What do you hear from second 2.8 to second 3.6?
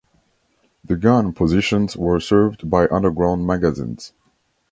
underground